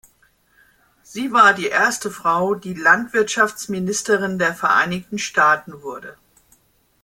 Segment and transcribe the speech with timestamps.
[1.03, 6.17] Sie war die erste Frau, die Landwirtschaftsministerin der Vereinigten Staaten wurde.